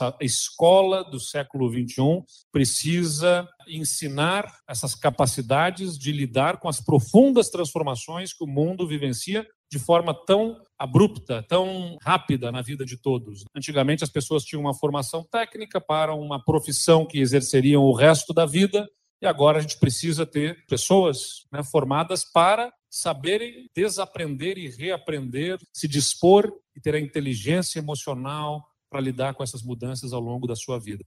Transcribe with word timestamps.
A 0.00 0.16
escola 0.22 1.04
do 1.04 1.20
século 1.20 1.70
XXI 1.70 2.24
precisa 2.50 3.46
ensinar 3.68 4.50
essas 4.66 4.94
capacidades 4.94 5.98
de 5.98 6.10
lidar 6.10 6.58
com 6.58 6.68
as 6.68 6.80
profundas 6.80 7.50
transformações 7.50 8.32
que 8.32 8.42
o 8.42 8.46
mundo 8.46 8.88
vivencia 8.88 9.46
de 9.70 9.78
forma 9.78 10.14
tão 10.26 10.56
abrupta, 10.78 11.44
tão 11.48 11.98
rápida 12.02 12.50
na 12.50 12.62
vida 12.62 12.84
de 12.84 12.96
todos. 12.96 13.44
Antigamente, 13.54 14.02
as 14.02 14.10
pessoas 14.10 14.42
tinham 14.42 14.62
uma 14.62 14.74
formação 14.74 15.22
técnica 15.22 15.80
para 15.80 16.14
uma 16.14 16.42
profissão 16.42 17.06
que 17.06 17.20
exerceriam 17.20 17.82
o 17.82 17.94
resto 17.94 18.32
da 18.32 18.46
vida, 18.46 18.88
e 19.22 19.26
agora 19.26 19.58
a 19.58 19.60
gente 19.60 19.78
precisa 19.78 20.24
ter 20.24 20.64
pessoas 20.66 21.44
né, 21.52 21.62
formadas 21.62 22.24
para 22.24 22.72
saberem 22.88 23.68
desaprender 23.76 24.56
e 24.56 24.68
reaprender, 24.68 25.58
se 25.72 25.86
dispor 25.86 26.50
e 26.74 26.80
ter 26.80 26.94
a 26.94 27.00
inteligência 27.00 27.78
emocional 27.78 28.66
para 28.90 29.00
lidar 29.00 29.34
com 29.34 29.42
essas 29.42 29.62
mudanças 29.62 30.12
ao 30.12 30.20
longo 30.20 30.48
da 30.48 30.56
sua 30.56 30.78
vida. 30.78 31.04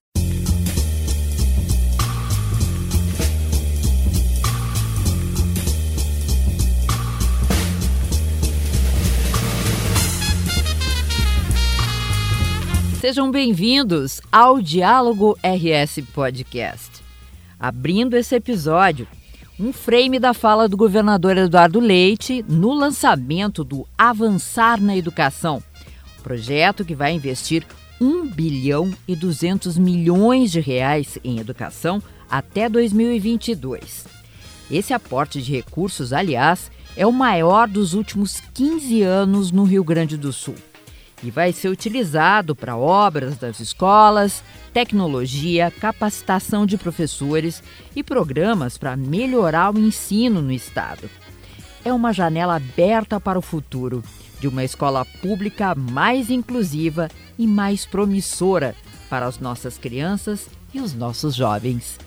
Sejam 13.02 13.30
bem-vindos 13.30 14.22
ao 14.32 14.62
Diálogo 14.62 15.38
RS 15.44 16.00
Podcast. 16.14 17.04
Abrindo 17.60 18.16
esse 18.16 18.34
episódio, 18.34 19.06
um 19.60 19.74
frame 19.74 20.20
da 20.20 20.34
fala 20.34 20.70
do 20.70 20.78
governador 20.78 21.36
Eduardo 21.36 21.82
Leite 21.82 22.46
no 22.48 22.74
lançamento 22.74 23.62
do 23.62 23.86
Avançar 23.98 24.82
na 24.82 24.96
Educação, 24.96 25.62
projeto 26.24 26.86
que 26.86 26.96
vai 26.96 27.14
investir 27.14 27.66
1 28.02 28.28
bilhão 28.28 28.92
e 29.08 29.16
200 29.16 29.78
milhões 29.78 30.52
de 30.52 30.60
reais 30.60 31.20
em 31.24 31.40
educação 31.40 32.02
até 32.30 32.68
2022. 32.68 34.08
Esse 34.72 34.94
aporte 34.94 35.42
de 35.42 35.52
recursos, 35.52 36.14
aliás, 36.14 36.72
é 36.96 37.06
o 37.06 37.12
maior 37.12 37.68
dos 37.68 37.94
últimos 37.94 38.42
15 38.54 39.04
anos 39.04 39.52
no 39.52 39.64
Rio 39.64 39.84
Grande 39.84 40.18
do 40.18 40.34
Sul 40.34 40.56
e 41.24 41.32
vai 41.32 41.54
ser 41.54 41.70
utilizado 41.70 42.56
para 42.56 42.76
obras 42.76 43.38
das 43.38 43.60
escolas, 43.60 44.44
tecnologia, 44.74 45.72
capacitação 45.72 46.66
de 46.66 46.78
professores 46.78 47.64
e 47.96 48.04
programas 48.04 48.78
para 48.78 48.98
melhorar 48.98 49.74
o 49.74 49.80
ensino 49.80 50.42
no 50.42 50.52
estado. 50.52 51.10
É 51.86 51.94
uma 51.94 52.12
janela 52.12 52.58
aberta 52.58 53.20
para 53.20 53.40
o 53.40 53.42
futuro 53.42 54.04
de 54.44 54.48
uma 54.50 54.66
escola 54.66 55.06
pública 55.22 55.74
mais 55.74 56.30
inclusiva 56.30 57.10
e 57.40 57.48
mais 57.48 57.86
promissora 57.86 58.76
para 59.10 59.26
as 59.26 59.40
nossas 59.40 59.78
crianças 59.78 60.50
e 60.74 60.82
os 60.82 60.94
nossos 60.94 61.34
jovens. 61.34 61.98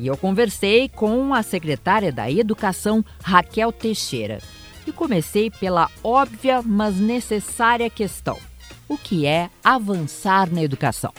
E 0.00 0.06
eu 0.08 0.16
conversei 0.16 0.88
com 0.88 1.32
a 1.32 1.40
secretária 1.40 2.10
da 2.10 2.28
Educação, 2.28 3.04
Raquel 3.22 3.70
Teixeira. 3.70 4.38
E 4.84 4.90
comecei 4.90 5.52
pela 5.52 5.88
óbvia, 6.02 6.60
mas 6.62 6.96
necessária 6.96 7.88
questão: 7.88 8.36
o 8.88 8.98
que 8.98 9.24
é 9.24 9.48
avançar 9.62 10.52
na 10.52 10.64
educação? 10.64 11.12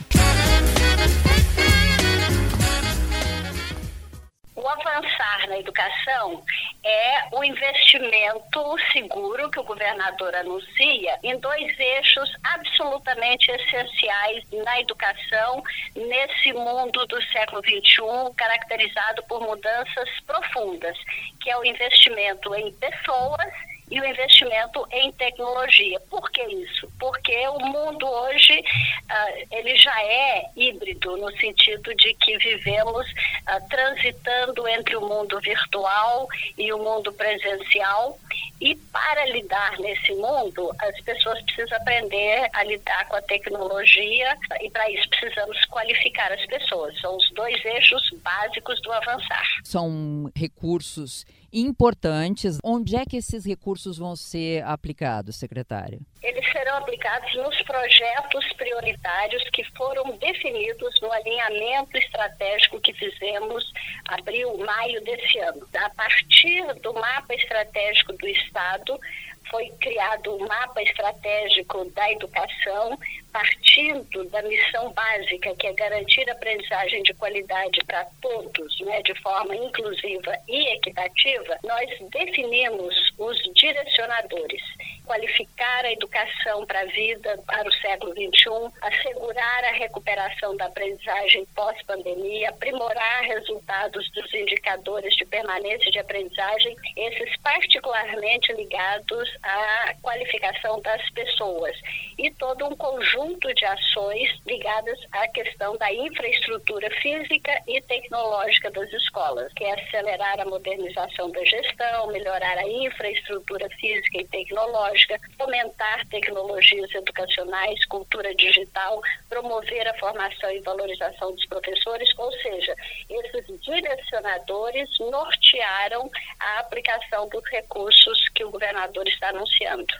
Avançar 4.93 5.47
na 5.47 5.57
educação 5.57 6.43
é 6.83 7.35
o 7.35 7.43
investimento 7.43 8.75
seguro 8.91 9.49
que 9.49 9.59
o 9.59 9.63
governador 9.63 10.35
anuncia 10.35 11.17
em 11.23 11.37
dois 11.39 11.79
eixos 11.79 12.29
absolutamente 12.43 13.51
essenciais 13.51 14.43
na 14.51 14.79
educação 14.81 15.63
nesse 15.95 16.53
mundo 16.53 17.05
do 17.07 17.21
século 17.31 17.61
XXI, 17.63 18.35
caracterizado 18.35 19.23
por 19.23 19.41
mudanças 19.41 20.09
profundas, 20.27 20.97
que 21.41 21.49
é 21.49 21.57
o 21.57 21.65
investimento 21.65 22.53
em 22.55 22.71
pessoas 22.73 23.72
e 23.93 24.01
o 24.01 24.05
investimento 24.05 24.87
em 24.91 25.11
tecnologia. 25.11 25.99
Por 26.09 26.31
que 26.31 26.41
isso? 26.41 26.91
Porque 26.99 27.47
o 27.47 27.59
mundo 27.59 28.07
hoje 28.07 28.59
uh, 28.59 29.47
ele 29.51 29.77
já 29.77 29.95
é 30.03 30.45
híbrido 30.55 31.15
no 31.15 31.31
sentido 31.37 31.93
de 31.93 32.15
que 32.15 32.35
vivemos 32.39 33.07
uh, 33.11 33.69
transitando 33.69 34.67
entre 34.67 34.95
o 34.95 35.01
mundo 35.01 35.39
virtual 35.41 36.27
e 36.57 36.73
o 36.73 36.79
mundo 36.79 37.13
presencial 37.13 38.17
e 38.59 38.75
para 38.91 39.25
lidar 39.27 39.77
nesse 39.77 40.11
mundo 40.13 40.73
as 40.79 40.99
pessoas 41.01 41.39
precisam 41.43 41.77
aprender 41.77 42.49
a 42.51 42.63
lidar 42.63 43.07
com 43.09 43.17
a 43.17 43.21
tecnologia 43.21 44.35
e 44.59 44.71
para 44.71 44.89
isso 44.89 45.07
precisamos 45.09 45.63
qualificar 45.65 46.31
as 46.31 46.43
pessoas. 46.47 46.99
São 46.99 47.15
os 47.15 47.29
dois 47.33 47.63
eixos 47.63 48.01
básicos 48.23 48.81
do 48.81 48.91
avançar. 48.91 49.45
São 49.63 50.31
recursos 50.35 51.25
importantes. 51.53 52.57
Onde 52.63 52.95
é 52.95 53.05
que 53.05 53.17
esses 53.17 53.45
recursos 53.45 53.97
vão 53.97 54.15
ser 54.15 54.63
aplicados, 54.63 55.35
secretária? 55.35 55.99
Eles 56.21 56.51
serão 56.51 56.77
aplicados 56.77 57.35
nos 57.35 57.61
projetos 57.61 58.53
prioritários 58.53 59.43
que 59.51 59.63
foram 59.75 60.17
definidos 60.17 60.99
no 61.01 61.11
alinhamento 61.11 61.97
estratégico 61.97 62.81
que 62.81 62.93
fizemos 62.93 63.71
abril, 64.07 64.57
maio 64.57 65.03
desse 65.03 65.37
ano. 65.39 65.67
A 65.75 65.89
partir 65.91 66.73
do 66.81 66.93
mapa 66.93 67.33
estratégico 67.35 68.13
do 68.13 68.27
Estado, 68.27 68.99
foi 69.49 69.69
criado 69.79 70.31
o 70.31 70.43
um 70.43 70.47
mapa 70.47 70.81
estratégico 70.81 71.85
da 71.91 72.11
educação, 72.11 72.97
partindo 73.31 74.23
da 74.29 74.41
missão 74.43 74.91
básica, 74.93 75.55
que 75.55 75.67
é 75.67 75.73
garantir 75.73 76.29
aprendizagem 76.29 77.03
de 77.03 77.13
qualidade 77.13 77.79
para 77.85 78.05
todos, 78.21 78.79
né, 78.81 79.01
de 79.01 79.13
forma 79.21 79.55
inclusiva 79.55 80.37
e 80.47 80.73
equitativa, 80.73 81.57
nós 81.63 81.89
definimos 82.11 82.95
os 83.17 83.37
direcionadores 83.53 84.61
qualificar 85.05 85.85
a 85.85 85.91
educação 85.91 86.65
para 86.65 86.81
a 86.81 86.85
vida 86.85 87.37
para 87.45 87.67
o 87.67 87.73
século 87.73 88.13
XXI, 88.13 88.71
assegurar 88.81 89.63
a 89.65 89.71
recuperação 89.73 90.55
da 90.55 90.65
aprendizagem 90.65 91.45
pós-pandemia, 91.55 92.49
aprimorar 92.49 93.21
resultados 93.23 94.09
dos 94.11 94.33
indicadores 94.33 95.15
de 95.15 95.25
permanência 95.25 95.91
de 95.91 95.99
aprendizagem, 95.99 96.75
esses 96.95 97.35
particularmente 97.37 98.53
ligados 98.53 99.29
à 99.43 99.93
qualificação 100.01 100.81
das 100.81 101.09
pessoas 101.11 101.75
e 102.17 102.31
todo 102.31 102.65
um 102.65 102.75
conjunto 102.75 103.53
de 103.53 103.65
ações 103.65 104.29
ligadas 104.45 104.99
à 105.11 105.27
questão 105.27 105.75
da 105.77 105.91
infraestrutura 105.93 106.89
física 107.01 107.51
e 107.67 107.81
tecnológica 107.81 108.71
das 108.71 108.91
escolas, 108.93 109.51
que 109.53 109.63
é 109.63 109.73
acelerar 109.73 110.39
a 110.39 110.45
modernização 110.45 111.31
da 111.31 111.43
gestão, 111.43 112.07
melhorar 112.07 112.57
a 112.57 112.67
infraestrutura 112.67 113.67
física 113.79 114.21
e 114.21 114.27
tecnológica 114.27 114.92
tecnológica, 114.93 115.19
fomentar 115.37 116.05
tecnologias 116.07 116.93
educacionais, 116.93 117.85
cultura 117.85 118.33
digital, 118.35 119.01
promover 119.27 119.87
a 119.87 119.93
formação 119.95 120.51
e 120.51 120.61
valorização 120.61 121.33
dos 121.33 121.45
professores, 121.47 122.09
ou 122.17 122.31
seja, 122.33 122.75
esses 123.09 123.61
direcionadores 123.61 124.89
nortearam 124.99 126.09
a 126.39 126.59
aplicação 126.59 127.27
dos 127.29 127.43
recursos 127.49 128.29
que 128.35 128.43
o 128.43 128.51
governador 128.51 129.07
está 129.07 129.29
anunciando. 129.29 129.93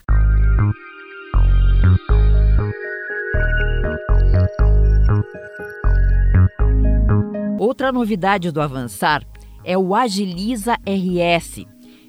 Outra 7.60 7.92
novidade 7.94 8.52
do 8.52 8.62
Avançar 8.62 9.24
é 9.64 9.78
o 9.78 9.96
Agiliza 9.96 10.74
RS, 10.86 11.66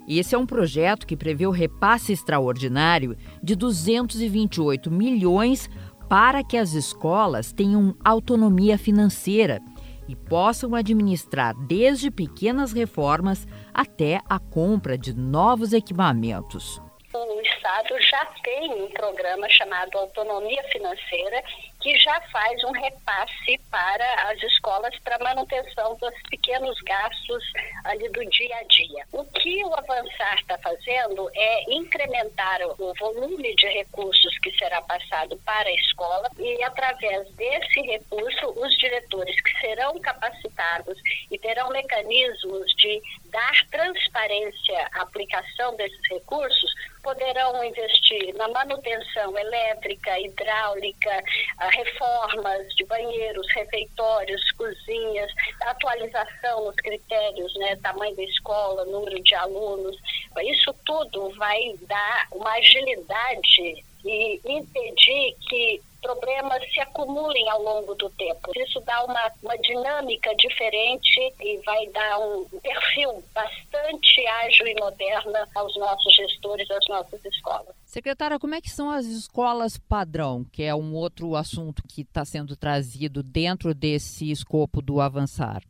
e 0.07 0.19
esse 0.19 0.35
é 0.35 0.37
um 0.37 0.45
projeto 0.45 1.07
que 1.07 1.17
prevê 1.17 1.47
o 1.47 1.51
repasse 1.51 2.13
extraordinário 2.13 3.17
de 3.41 3.55
228 3.55 4.91
milhões 4.91 5.69
para 6.09 6.43
que 6.43 6.57
as 6.57 6.73
escolas 6.73 7.51
tenham 7.51 7.95
autonomia 8.03 8.77
financeira 8.77 9.59
e 10.07 10.15
possam 10.15 10.75
administrar 10.75 11.55
desde 11.67 12.11
pequenas 12.11 12.71
reformas 12.71 13.47
até 13.73 14.21
a 14.29 14.37
compra 14.37 14.97
de 14.97 15.15
novos 15.15 15.73
equipamentos. 15.73 16.79
O 17.13 17.41
Estado 17.41 17.99
já 18.01 18.25
tem 18.43 18.71
um 18.83 18.89
programa 18.89 19.49
chamado 19.49 19.97
Autonomia 19.97 20.61
Financeira, 20.71 21.43
que 21.85 21.95
já 21.99 22.19
faz 22.31 22.63
um 22.63 22.71
repasse 22.71 23.59
para 23.69 24.31
as 24.31 24.41
escolas 24.41 24.97
para 25.03 25.19
manutenção 25.19 25.95
dos 25.97 26.15
pequenos 26.31 26.81
gastos 26.81 27.43
ali 27.83 28.09
do 28.09 28.25
dia 28.25 28.57
a 28.57 28.63
dia. 28.63 29.05
O 29.11 29.23
que 29.25 29.63
o 29.63 29.71
Avançar 29.71 30.35
está 30.39 30.57
fazendo 30.57 31.29
é 31.35 31.71
incrementar 31.71 32.59
o 32.79 32.91
volume 32.95 33.55
de 33.55 33.67
recursos 33.67 34.35
que 34.39 34.49
será 34.57 34.81
passado 34.81 35.37
para 35.45 35.69
a 35.69 35.75
escola 35.75 36.27
e, 36.39 36.63
através 36.63 37.29
desse 37.35 37.81
recurso, 37.81 38.47
os 38.59 38.75
diretores 38.79 39.39
que 39.41 39.59
serão 39.59 39.99
capacitados 39.99 40.97
e 41.29 41.37
terão 41.37 41.69
mecanismos 41.69 42.65
de 42.77 42.99
dar 43.35 43.67
transparência 43.69 44.89
à 44.93 45.01
aplicação 45.01 45.75
desses 45.75 45.99
recursos, 46.09 46.73
poderão 47.03 47.61
investir 47.65 48.33
na 48.35 48.47
manutenção 48.47 49.37
elétrica, 49.37 50.17
hidráulica, 50.21 51.21
reformas 51.59 52.65
de 52.75 52.85
banheiros, 52.85 53.45
refeitórios, 53.53 54.51
cozinhas, 54.53 55.29
atualização 55.63 56.65
nos 56.65 56.75
critérios, 56.77 57.53
né, 57.55 57.75
tamanho 57.83 58.15
da 58.15 58.23
escola, 58.23 58.85
número 58.85 59.21
de 59.21 59.35
alunos. 59.35 59.97
Isso 60.41 60.73
tudo 60.85 61.29
vai 61.31 61.75
dar 61.81 62.27
uma 62.31 62.53
agilidade 62.53 63.83
e 64.05 64.39
impedir 64.45 65.35
que 65.49 65.81
problemas 66.05 66.61
se 66.71 66.79
acumulem 66.81 67.49
ao 67.49 67.63
longo 67.63 67.95
do 67.95 68.07
tempo. 68.11 68.51
Isso 68.55 68.79
dá 68.81 69.03
uma, 69.03 69.31
uma 69.41 69.57
dinâmica 69.57 70.33
diferente 70.35 71.33
e 71.41 71.57
vai 71.65 71.87
dar 71.87 72.19
um 72.19 72.45
perfil 72.61 73.23
bastante 73.33 74.27
ágil 74.43 74.67
e 74.67 74.75
moderna 74.75 75.47
aos 75.55 75.75
nossos 75.77 76.15
gestores, 76.15 76.69
às 76.69 76.87
nossas 76.87 77.25
escolas. 77.25 77.75
Secretária, 77.83 78.37
como 78.37 78.53
é 78.53 78.61
que 78.61 78.69
são 78.69 78.91
as 78.91 79.05
escolas 79.07 79.79
padrão, 79.79 80.45
que 80.51 80.61
é 80.61 80.75
um 80.75 80.93
outro 80.93 81.35
assunto 81.35 81.81
que 81.87 82.01
está 82.01 82.23
sendo 82.23 82.55
trazido 82.55 83.23
dentro 83.23 83.73
desse 83.73 84.29
escopo 84.29 84.83
do 84.83 85.01
avançar? 85.01 85.63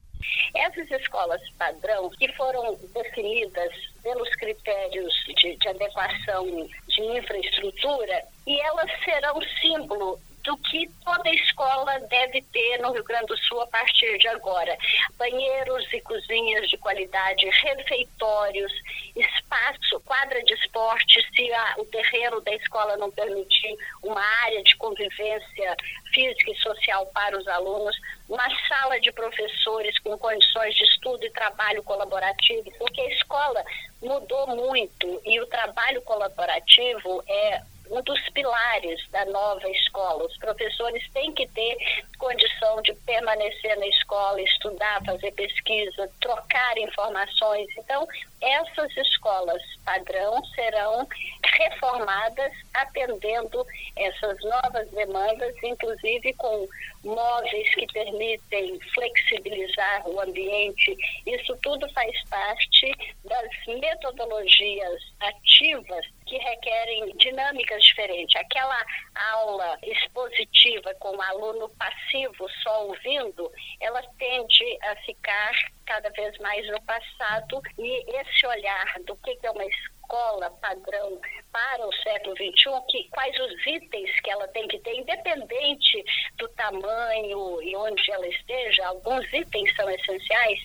Essas 0.55 0.89
escolas 0.91 1.41
padrão 1.57 2.09
que 2.11 2.31
foram 2.33 2.77
definidas 2.93 3.71
pelos 4.01 4.29
critérios 4.35 5.13
de, 5.41 5.55
de 5.57 5.67
adequação 5.67 6.45
de 6.87 7.01
infraestrutura 7.01 8.23
e 8.47 8.59
elas 8.61 8.89
serão 9.03 9.39
símbolo 9.61 10.19
do 10.45 10.55
que 10.57 10.87
toda 11.03 11.29
escola 11.29 11.99
deve 12.01 12.41
ter 12.53 12.79
no 12.79 12.91
Rio 12.91 13.03
Grande 13.03 13.25
do 13.25 13.37
Sul 13.37 13.61
a 13.61 13.67
partir 13.67 14.17
de 14.19 14.27
agora. 14.27 14.77
Banheiros 15.17 15.91
e 15.91 15.99
cozinhas 16.01 16.69
de 16.69 16.77
qualidade, 16.77 17.49
refeitórios, 17.49 18.71
espaço, 19.15 19.99
quadra 20.05 20.41
de 20.43 20.53
esporte, 20.53 21.25
se 21.35 21.51
a, 21.51 21.75
o 21.79 21.85
terreno 21.85 22.39
da 22.41 22.53
escola 22.53 22.95
não 22.97 23.09
permitir 23.11 23.75
uma 24.03 24.21
área 24.43 24.63
de 24.63 24.75
convivência 24.77 25.75
física 26.13 26.51
e 26.51 26.57
social 26.57 27.07
para 27.07 27.37
os 27.37 27.47
alunos, 27.47 27.95
uma 28.29 28.47
sala 28.67 28.99
de 28.99 29.11
professores 29.11 29.97
com 29.99 30.17
condições 30.17 30.75
de 30.75 30.83
estudo 30.83 31.25
e 31.25 31.31
trabalho 31.31 31.83
colaborativo, 31.83 32.71
porque 32.77 33.01
a 33.01 33.09
escola 33.09 33.63
mudou 34.01 34.47
muito 34.47 35.21
e 35.25 35.39
o 35.41 35.47
trabalho 35.47 36.01
colaborativo 36.03 37.23
é 37.27 37.61
um 37.89 38.01
dos 38.01 38.19
pilares 38.29 39.01
da 39.09 39.25
nova 39.25 39.69
escola. 39.69 40.25
Os 40.25 40.37
professores 40.37 41.07
têm 41.11 41.31
que 41.33 41.47
ter 41.47 41.77
condição 42.17 42.81
de 42.81 42.93
permanecer 43.05 43.77
na 43.77 43.87
escola, 43.87 44.41
estudar, 44.41 45.03
fazer 45.05 45.31
pesquisa, 45.31 46.09
trocar 46.19 46.77
informações. 46.77 47.67
Então, 47.77 48.07
essas 48.41 48.95
escolas 48.97 49.61
padrão 49.85 50.43
serão 50.53 51.07
reformadas 51.43 52.51
atendendo 52.73 53.65
essas 53.95 54.37
novas 54.43 54.89
demandas, 54.91 55.55
inclusive 55.63 56.33
com 56.33 56.67
móveis 57.03 57.75
que 57.75 57.87
permitem 57.93 58.79
flexibilizar 58.93 60.07
o 60.07 60.19
ambiente. 60.19 60.95
Isso 61.25 61.57
tudo 61.61 61.87
faz 61.93 62.11
parte 62.29 62.91
das 63.23 63.49
metodologias 63.67 65.01
ativas 65.19 66.05
que 66.25 66.37
requerem 66.37 67.15
dinâmicas 67.17 67.83
diferentes. 67.83 68.35
Aquela 68.35 68.85
aula 69.33 69.77
expositiva 69.83 70.93
com 70.99 71.15
o 71.15 71.21
aluno 71.21 71.69
passivo 71.77 72.49
só 72.63 72.87
ouvindo, 72.87 73.51
ela 73.79 74.01
tende 74.17 74.77
a 74.83 74.95
ficar 74.97 75.51
cada 75.85 76.09
vez 76.09 76.37
mais 76.39 76.67
no 76.67 76.81
passado 76.81 77.61
e 77.77 78.19
esse 78.19 78.45
olhar 78.47 78.95
do 79.05 79.15
que 79.17 79.37
é 79.43 79.51
uma 79.51 79.65
escola 79.65 80.51
padrão 80.61 81.19
para 81.51 81.87
o 81.87 81.93
século 81.93 82.35
XXI, 82.35 82.85
que, 82.89 83.09
quais 83.09 83.39
os 83.39 83.67
itens 83.67 84.19
que 84.21 84.29
ela 84.29 84.47
tem 84.49 84.67
que 84.67 84.79
ter, 84.79 84.95
independente 84.95 86.03
do 86.37 86.47
tamanho 86.49 87.61
e 87.61 87.75
onde 87.75 88.11
ela 88.11 88.27
esteja, 88.27 88.87
alguns 88.87 89.31
itens 89.33 89.75
são 89.75 89.89
essenciais, 89.89 90.59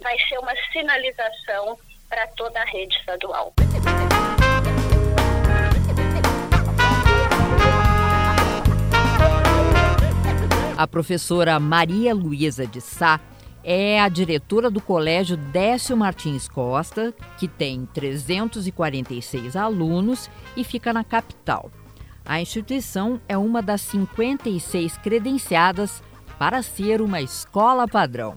vai 0.00 0.18
ser 0.28 0.38
uma 0.38 0.54
sinalização 0.72 1.78
para 2.08 2.26
toda 2.28 2.60
a 2.60 2.64
rede 2.64 2.96
estadual. 2.96 3.54
A 10.82 10.86
professora 10.88 11.60
Maria 11.60 12.12
Luísa 12.12 12.66
de 12.66 12.80
Sá 12.80 13.20
é 13.62 14.00
a 14.00 14.08
diretora 14.08 14.68
do 14.68 14.80
Colégio 14.80 15.36
Décio 15.36 15.96
Martins 15.96 16.48
Costa, 16.48 17.14
que 17.38 17.46
tem 17.46 17.86
346 17.94 19.54
alunos 19.54 20.28
e 20.56 20.64
fica 20.64 20.92
na 20.92 21.04
capital. 21.04 21.70
A 22.24 22.40
instituição 22.40 23.20
é 23.28 23.38
uma 23.38 23.62
das 23.62 23.80
56 23.82 24.96
credenciadas 24.96 26.02
para 26.36 26.60
ser 26.64 27.00
uma 27.00 27.22
escola 27.22 27.86
padrão. 27.86 28.36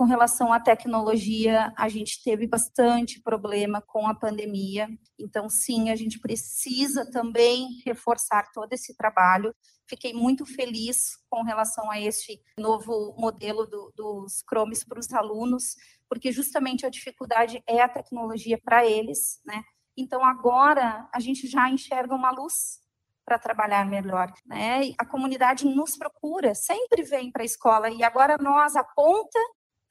Com 0.00 0.06
relação 0.06 0.50
à 0.50 0.58
tecnologia, 0.58 1.74
a 1.76 1.86
gente 1.86 2.22
teve 2.24 2.46
bastante 2.46 3.20
problema 3.20 3.82
com 3.82 4.06
a 4.06 4.14
pandemia. 4.14 4.88
Então, 5.18 5.46
sim, 5.50 5.90
a 5.90 5.94
gente 5.94 6.18
precisa 6.18 7.04
também 7.10 7.82
reforçar 7.84 8.50
todo 8.50 8.72
esse 8.72 8.96
trabalho. 8.96 9.54
Fiquei 9.86 10.14
muito 10.14 10.46
feliz 10.46 11.18
com 11.28 11.42
relação 11.42 11.90
a 11.90 12.00
este 12.00 12.40
novo 12.58 13.14
modelo 13.18 13.66
do, 13.66 13.92
dos 13.94 14.42
Chromes 14.48 14.82
para 14.84 14.98
os 14.98 15.12
alunos, 15.12 15.76
porque 16.08 16.32
justamente 16.32 16.86
a 16.86 16.88
dificuldade 16.88 17.62
é 17.66 17.82
a 17.82 17.88
tecnologia 17.88 18.58
para 18.58 18.86
eles, 18.86 19.38
né? 19.44 19.62
Então, 19.94 20.24
agora 20.24 21.10
a 21.12 21.20
gente 21.20 21.46
já 21.46 21.68
enxerga 21.68 22.14
uma 22.14 22.30
luz 22.30 22.80
para 23.22 23.38
trabalhar 23.38 23.84
melhor, 23.84 24.32
né? 24.46 24.94
A 24.98 25.04
comunidade 25.04 25.66
nos 25.66 25.94
procura, 25.94 26.54
sempre 26.54 27.02
vem 27.02 27.30
para 27.30 27.42
a 27.42 27.44
escola 27.44 27.90
e 27.90 28.02
agora 28.02 28.38
nós 28.40 28.76
a 28.76 28.82
ponta 28.82 29.38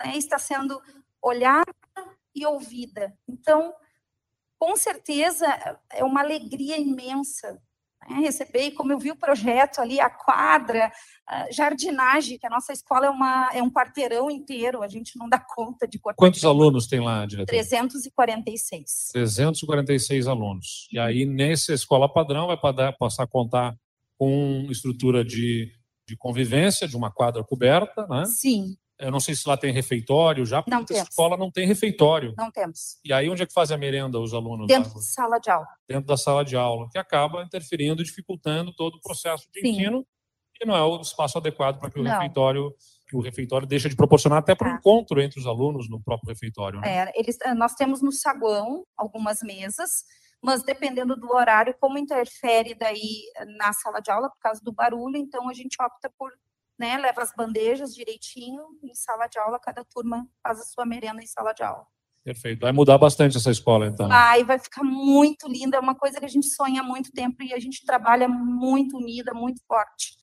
né, 0.04 0.18
está 0.18 0.38
sendo 0.40 0.82
olhada 1.22 1.66
e 2.36 2.46
ouvida. 2.46 3.14
Então, 3.28 3.74
com 4.58 4.76
certeza, 4.76 5.46
é 5.92 6.04
uma 6.04 6.22
alegria 6.22 6.78
imensa 6.78 7.60
né, 8.08 8.18
receber, 8.20 8.68
e 8.68 8.72
como 8.72 8.92
eu 8.92 9.00
vi 9.00 9.12
o 9.12 9.16
projeto 9.16 9.80
ali, 9.80 10.00
a 10.00 10.10
quadra, 10.10 10.92
a 11.28 11.52
jardinagem, 11.52 12.38
que 12.38 12.48
a 12.48 12.50
nossa 12.50 12.72
escola 12.72 13.08
é, 13.08 13.10
uma, 13.10 13.50
é 13.54 13.62
um 13.62 13.70
quarteirão 13.70 14.32
inteiro, 14.32 14.82
a 14.82 14.88
gente 14.88 15.18
não 15.18 15.28
dá 15.28 15.40
conta 15.40 15.88
de. 15.88 16.00
Quantos 16.16 16.44
alunos 16.46 16.88
tem 16.88 17.00
lá, 17.00 17.26
diretor? 17.26 17.52
346. 17.52 19.10
346 19.12 20.28
alunos. 20.28 20.88
E 20.92 21.00
aí, 21.00 21.26
nessa 21.26 21.74
escola 21.74 22.12
padrão, 22.12 22.48
vai 22.48 22.58
passar 22.98 23.24
a 23.24 23.28
contar 23.28 23.76
com 24.18 24.68
estrutura 24.70 25.24
de, 25.24 25.72
de 26.08 26.18
convivência, 26.18 26.88
de 26.88 26.98
uma 26.98 27.12
quadra 27.12 27.44
coberta, 27.44 28.06
né? 28.08 28.26
Sim. 28.26 28.76
Eu 29.00 29.12
não 29.12 29.20
sei 29.20 29.34
se 29.34 29.48
lá 29.48 29.56
tem 29.56 29.72
refeitório 29.72 30.46
já, 30.46 30.62
porque 30.62 30.94
não 30.94 31.00
a 31.00 31.04
escola 31.04 31.38
não 31.38 31.50
tem 31.50 31.66
refeitório. 31.66 32.34
Não 32.38 32.52
temos. 32.52 33.00
E 33.04 33.14
aí 33.14 33.30
onde 33.30 33.42
é 33.42 33.46
que 33.46 33.54
fazem 33.54 33.76
a 33.76 33.78
merenda 33.80 34.20
os 34.20 34.34
alunos? 34.34 34.68
Dentro 34.68 34.94
da 34.94 35.02
sala 35.02 35.40
de 35.40 35.50
aula. 35.50 35.68
Dentro 35.88 36.06
da 36.06 36.18
sala 36.18 36.44
de 36.44 36.58
aula, 36.58 36.90
que 36.92 36.98
acaba 36.98 37.42
interferindo, 37.42 38.04
dificultando 38.04 38.74
todo 38.74 38.96
o 38.96 39.02
processo 39.02 39.48
de 39.52 39.62
Sim. 39.62 39.70
ensino, 39.70 40.06
e 40.62 40.66
não 40.66 40.76
é 40.76 40.84
o 40.84 41.00
espaço 41.00 41.38
adequado 41.38 41.80
para 41.80 41.90
que 41.90 42.00
o 42.00 42.04
não. 42.04 42.12
refeitório 42.12 42.76
que 43.08 43.16
o 43.16 43.22
refeitório 43.22 43.66
deixa 43.66 43.90
de 43.90 43.96
proporcionar 43.96 44.38
até 44.38 44.54
para 44.54 44.70
o 44.70 44.72
ah. 44.72 44.76
encontro 44.76 45.20
entre 45.20 45.40
os 45.40 45.48
alunos 45.48 45.90
no 45.90 46.00
próprio 46.00 46.30
refeitório. 46.30 46.80
Né? 46.80 47.08
É, 47.08 47.20
eles, 47.20 47.38
eh, 47.42 47.56
nós 47.56 47.74
temos 47.74 48.04
no 48.04 48.12
saguão 48.12 48.86
algumas 48.96 49.42
mesas, 49.42 50.04
mas 50.40 50.62
dependendo 50.62 51.16
do 51.16 51.34
horário, 51.34 51.76
como 51.80 51.98
interfere 51.98 52.76
daí 52.76 53.24
na 53.58 53.74
sala 53.74 54.00
de 54.00 54.12
aula 54.12 54.30
por 54.30 54.40
causa 54.40 54.62
do 54.64 54.72
barulho, 54.72 55.18
então 55.18 55.50
a 55.50 55.54
gente 55.54 55.76
opta 55.82 56.12
por 56.20 56.32
né, 56.80 56.98
leva 56.98 57.22
as 57.22 57.34
bandejas 57.36 57.94
direitinho 57.94 58.64
em 58.82 58.96
sala 58.96 59.28
de 59.28 59.38
aula, 59.38 59.60
cada 59.60 59.84
turma 59.84 60.26
faz 60.42 60.60
a 60.60 60.64
sua 60.64 60.86
merenda 60.86 61.22
em 61.22 61.28
sala 61.28 61.52
de 61.52 61.62
aula. 61.62 61.86
Perfeito. 62.24 62.62
Vai 62.62 62.72
mudar 62.72 62.98
bastante 62.98 63.38
essa 63.38 63.52
escola, 63.52 63.88
então. 63.88 64.08
Vai, 64.08 64.44
vai 64.44 64.60
ficar 64.60 64.84
muito 64.84 65.48
linda. 65.48 65.78
É 65.78 65.80
uma 65.80 65.96
coisa 65.96 66.20
que 66.20 66.26
a 66.26 66.30
gente 66.30 66.48
sonha 66.48 66.82
há 66.82 66.84
muito 66.84 67.12
tempo 67.12 67.42
e 67.44 67.54
a 67.54 67.60
gente 67.60 67.86
trabalha 67.86 68.28
muito 68.28 68.98
unida, 68.98 69.34
muito 69.34 69.62
forte. 69.68 70.18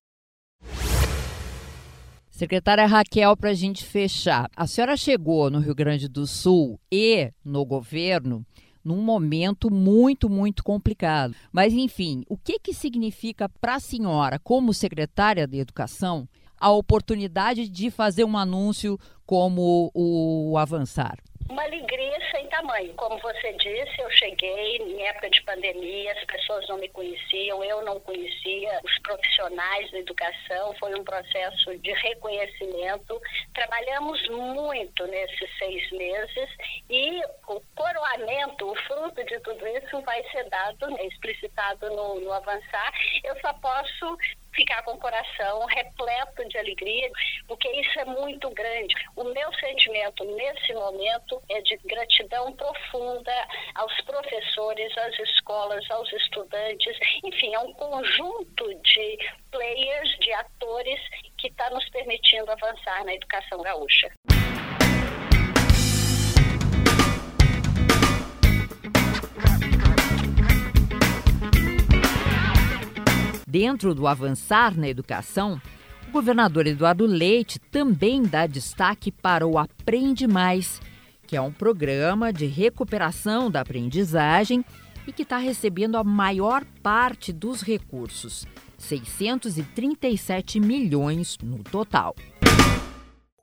Secretária 2.30 2.86
Raquel, 2.86 3.34
para 3.36 3.50
a 3.50 3.54
gente 3.54 3.84
fechar, 3.84 4.50
a 4.54 4.66
senhora 4.66 4.96
chegou 4.96 5.50
no 5.50 5.58
Rio 5.58 5.74
Grande 5.74 6.06
do 6.06 6.26
Sul 6.26 6.78
e 6.92 7.32
no 7.42 7.64
governo 7.64 8.44
num 8.84 9.02
momento 9.02 9.68
muito, 9.68 10.30
muito 10.30 10.62
complicado. 10.62 11.34
Mas, 11.50 11.72
enfim, 11.72 12.22
o 12.28 12.36
que, 12.36 12.60
que 12.60 12.72
significa 12.72 13.48
para 13.48 13.74
a 13.74 13.80
senhora, 13.80 14.38
como 14.38 14.72
secretária 14.72 15.44
de 15.44 15.58
Educação, 15.58 16.28
a 16.58 16.70
oportunidade 16.70 17.68
de 17.68 17.90
fazer 17.90 18.24
um 18.24 18.36
anúncio 18.36 18.98
como 19.26 19.90
o 19.94 20.56
Avançar? 20.58 21.18
Uma 21.48 21.62
alegria 21.62 22.18
sem 22.32 22.48
tamanho. 22.48 22.92
Como 22.94 23.18
você 23.18 23.52
disse, 23.52 24.00
eu 24.00 24.10
cheguei 24.10 24.78
em 24.78 25.06
época 25.06 25.30
de 25.30 25.40
pandemia, 25.42 26.12
as 26.12 26.24
pessoas 26.24 26.68
não 26.68 26.76
me 26.76 26.88
conheciam, 26.88 27.62
eu 27.62 27.84
não 27.84 28.00
conhecia 28.00 28.80
os 28.82 28.98
profissionais 28.98 29.90
da 29.92 29.98
educação, 29.98 30.74
foi 30.80 30.98
um 30.98 31.04
processo 31.04 31.78
de 31.78 31.92
reconhecimento. 31.92 33.20
Trabalhamos 33.54 34.28
muito 34.28 35.06
nesses 35.06 35.58
seis 35.58 35.88
meses 35.92 36.50
e 36.90 37.22
o 37.46 37.60
coroamento, 37.76 38.68
o 38.68 38.74
fruto 38.82 39.24
de 39.24 39.38
tudo 39.40 39.66
isso 39.68 40.00
vai 40.02 40.22
ser 40.30 40.48
dado, 40.50 41.00
explicitado 41.06 41.88
no, 41.90 42.20
no 42.20 42.32
avançar. 42.32 42.92
Eu 43.22 43.38
só 43.40 43.52
posso 43.54 44.18
ficar 44.56 44.82
com 44.82 44.92
o 44.92 44.98
coração 44.98 45.64
repleto 45.66 46.48
de 46.48 46.58
alegria, 46.58 47.10
porque 47.46 47.68
isso 47.68 48.00
é 48.00 48.04
muito 48.06 48.50
grande. 48.50 48.94
O 49.14 49.24
meu 49.24 49.52
sentimento 49.54 50.24
nesse 50.24 50.72
momento 50.72 51.40
é 51.48 51.60
de 51.60 51.76
gratidão 51.84 52.52
profunda 52.54 53.46
aos 53.74 54.00
professores, 54.02 54.96
às 54.98 55.18
escolas, 55.18 55.88
aos 55.90 56.10
estudantes, 56.12 56.98
enfim, 57.22 57.54
é 57.54 57.58
um 57.60 57.72
conjunto 57.74 58.74
de 58.82 59.18
players, 59.50 60.18
de 60.20 60.32
atores 60.32 61.00
que 61.38 61.48
está 61.48 61.70
nos 61.70 61.88
permitindo 61.90 62.50
avançar 62.50 63.04
na 63.04 63.14
educação 63.14 63.60
gaúcha. 63.62 64.10
Dentro 73.48 73.94
do 73.94 74.08
avançar 74.08 74.76
na 74.76 74.88
educação, 74.88 75.62
o 76.08 76.10
governador 76.10 76.66
Eduardo 76.66 77.06
Leite 77.06 77.60
também 77.60 78.24
dá 78.24 78.44
destaque 78.44 79.12
para 79.12 79.46
o 79.46 79.56
Aprende 79.56 80.26
Mais, 80.26 80.80
que 81.28 81.36
é 81.36 81.40
um 81.40 81.52
programa 81.52 82.32
de 82.32 82.46
recuperação 82.46 83.48
da 83.48 83.60
aprendizagem 83.60 84.64
e 85.06 85.12
que 85.12 85.22
está 85.22 85.38
recebendo 85.38 85.96
a 85.96 86.02
maior 86.02 86.64
parte 86.82 87.32
dos 87.32 87.62
recursos, 87.62 88.44
637 88.78 90.58
milhões 90.58 91.38
no 91.40 91.62
total. 91.62 92.16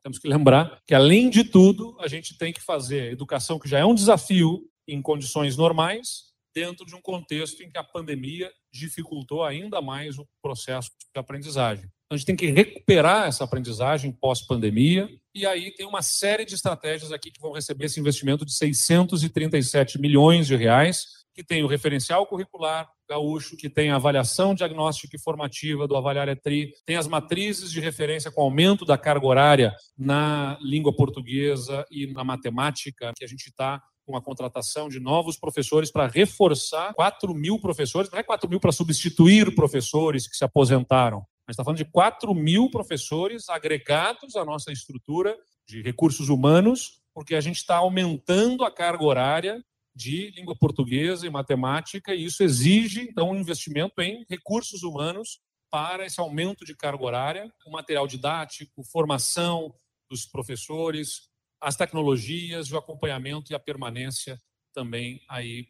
Temos 0.04 0.20
que 0.20 0.28
lembrar 0.28 0.82
que, 0.86 0.94
além 0.94 1.30
de 1.30 1.46
tudo, 1.46 1.96
a 2.02 2.10
gente 2.10 2.38
tem 2.38 2.52
que 2.52 2.62
fazer 2.62 3.14
educação 3.14 3.58
que 3.58 3.70
já 3.70 3.80
é 3.80 3.86
um 3.86 3.96
desafio 3.96 4.60
em 4.86 5.02
condições 5.02 5.56
normais, 5.56 6.34
dentro 6.54 6.86
de 6.86 6.94
um 6.94 7.02
contexto 7.02 7.64
em 7.64 7.70
que 7.70 7.78
a 7.78 7.84
pandemia 7.86 8.52
dificultou 8.74 9.44
ainda 9.44 9.82
mais 9.82 10.18
o 10.18 10.28
processo 10.42 10.90
de 11.14 11.20
aprendizagem. 11.20 11.86
Então, 11.86 12.16
a 12.16 12.18
gente 12.18 12.26
tem 12.26 12.36
que 12.36 12.48
recuperar 12.48 13.28
essa 13.28 13.44
aprendizagem 13.44 14.12
pós-pandemia, 14.12 15.08
e 15.34 15.46
aí 15.46 15.72
tem 15.72 15.86
uma 15.86 16.02
série 16.02 16.46
de 16.46 16.56
estratégias 16.56 17.12
aqui 17.12 17.32
que 17.32 17.42
vão 17.42 17.52
receber 17.52 17.86
esse 17.86 18.00
investimento 18.00 18.46
de 18.46 18.54
637 18.54 20.00
milhões 20.00 20.48
de 20.48 20.56
reais, 20.56 21.24
que 21.34 21.44
tem 21.44 21.64
o 21.64 21.68
referencial 21.68 22.26
curricular 22.28 22.88
gaúcho, 23.10 23.58
que 23.58 23.70
tem 23.70 23.90
a 23.90 23.96
avaliação 23.96 24.54
diagnóstica 24.54 25.16
e 25.16 25.20
formativa 25.20 25.88
do 25.88 25.96
Avaliar 25.96 26.30
ETRI, 26.30 26.72
tem 26.86 26.96
as 26.96 27.08
matrizes 27.08 27.72
de 27.72 27.80
referência 27.80 28.32
com 28.32 28.42
aumento 28.42 28.86
da 28.86 28.98
carga 28.98 29.26
horária 29.26 29.76
na 29.98 30.58
língua 30.62 30.96
portuguesa 30.96 31.86
e 31.90 32.08
na 32.08 32.24
matemática, 32.24 33.12
que 33.18 33.26
a 33.26 33.28
gente 33.28 33.48
está 33.48 33.82
com 34.06 34.16
a 34.18 34.22
contratação 34.22 34.90
de 34.90 35.00
novos 35.00 35.38
professores 35.38 35.92
para 35.92 36.08
reforçar 36.08 36.94
4 36.94 37.34
mil 37.34 37.60
professores, 37.60 38.10
não 38.12 38.20
é 38.20 38.24
4 38.24 38.50
mil 38.50 38.60
para 38.60 38.72
substituir 38.72 39.54
professores 39.56 40.28
que 40.28 40.36
se 40.36 40.44
aposentaram, 40.44 41.26
mas 41.48 41.54
está 41.54 41.64
falando 41.64 41.78
de 41.78 41.86
4 41.86 42.34
mil 42.34 42.70
professores 42.70 43.50
agregados 43.50 44.36
à 44.36 44.44
nossa 44.44 44.72
estrutura 44.72 45.38
de 45.68 45.82
recursos 45.82 46.30
humanos, 46.30 47.02
porque 47.14 47.36
a 47.36 47.42
gente 47.42 47.58
está 47.58 47.78
aumentando 47.78 48.66
a 48.66 48.72
carga 48.72 49.04
horária 49.04 49.64
de 49.96 50.32
língua 50.32 50.56
portuguesa 50.56 51.28
e 51.28 51.30
matemática, 51.30 52.16
e 52.16 52.26
isso 52.26 52.44
exige, 52.44 53.02
então, 53.02 53.30
um 53.30 53.36
investimento 53.36 54.02
em 54.02 54.26
recursos 54.28 54.84
humanos 54.84 55.40
para 55.70 56.06
esse 56.06 56.20
aumento 56.20 56.66
de 56.66 56.76
carga 56.76 57.04
horária, 57.04 57.54
o 57.66 57.72
material 57.72 58.08
didático, 58.08 58.84
formação 58.84 59.74
dos 60.10 60.26
professores, 60.26 61.30
as 61.64 61.78
tecnologias, 61.78 62.74
o 62.74 62.78
acompanhamento 62.78 63.54
e 63.54 63.56
a 63.56 63.60
permanência 63.60 64.38
também 64.74 65.22
aí 65.30 65.68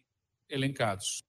elencados. 0.50 1.22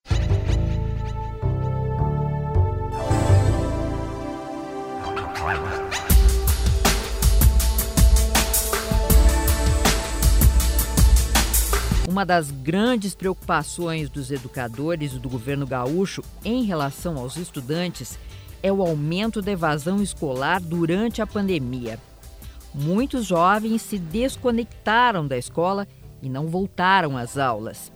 Uma 12.09 12.25
das 12.25 12.51
grandes 12.51 13.15
preocupações 13.15 14.09
dos 14.09 14.31
educadores 14.31 15.19
do 15.19 15.29
governo 15.29 15.67
gaúcho 15.67 16.23
em 16.43 16.65
relação 16.65 17.19
aos 17.19 17.37
estudantes 17.37 18.19
é 18.63 18.73
o 18.73 18.81
aumento 18.81 19.43
da 19.43 19.53
evasão 19.53 20.03
escolar 20.03 20.59
durante 20.59 21.21
a 21.21 21.27
pandemia 21.27 22.01
muitos 22.75 23.27
jovens 23.27 23.83
se 23.83 23.99
desconectaram 23.99 25.27
da 25.27 25.39
escola 25.39 25.87
e 26.21 26.29
não 26.29 26.49
voltaram 26.49 27.17
às 27.17 27.39
aulas. 27.39 27.93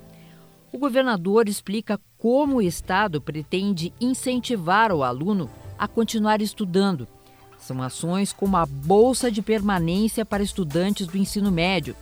O 0.72 0.78
governador 0.78 1.48
explica 1.48 1.98
como 2.16 2.56
o 2.56 2.62
Estado 2.62 3.20
pretende 3.20 3.92
incentivar 4.00 4.92
o 4.92 5.02
aluno 5.02 5.50
a 5.78 5.88
continuar 5.88 6.40
estudando. 6.40 7.08
São 7.58 7.82
ações 7.82 8.32
como 8.32 8.56
a 8.56 8.66
Bolsa 8.66 9.30
de 9.30 9.42
Permanência 9.42 10.24
para 10.24 10.42
estudantes 10.42 11.06
do 11.06 11.18
ensino 11.18 11.50
médio 11.50 11.96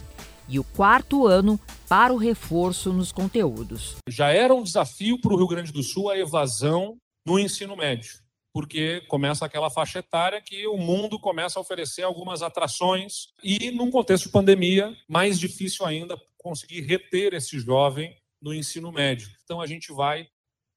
e 0.48 0.58
o 0.58 0.64
quarto 0.64 1.26
ano 1.26 1.58
para 1.88 2.12
o 2.12 2.16
reforço 2.16 2.92
nos 2.92 3.10
conteúdos. 3.10 3.96
Já 4.08 4.28
era 4.28 4.54
um 4.54 4.62
desafio 4.62 5.20
para 5.20 5.32
o 5.32 5.36
Rio 5.36 5.48
Grande 5.48 5.72
do 5.72 5.82
Sul 5.82 6.10
a 6.10 6.18
evasão 6.18 6.96
no 7.26 7.38
ensino 7.38 7.76
médio 7.76 8.25
porque 8.56 9.02
começa 9.02 9.44
aquela 9.44 9.68
faixa 9.68 9.98
etária 9.98 10.40
que 10.40 10.66
o 10.66 10.78
mundo 10.78 11.20
começa 11.20 11.58
a 11.58 11.60
oferecer 11.60 12.00
algumas 12.00 12.40
atrações 12.40 13.26
e, 13.44 13.70
num 13.70 13.90
contexto 13.90 14.24
de 14.24 14.30
pandemia, 14.30 14.96
mais 15.06 15.38
difícil 15.38 15.84
ainda 15.84 16.18
conseguir 16.38 16.80
reter 16.80 17.34
esse 17.34 17.60
jovem 17.60 18.16
no 18.40 18.54
ensino 18.54 18.90
médio. 18.90 19.28
Então, 19.44 19.60
a 19.60 19.66
gente 19.66 19.92
vai 19.92 20.26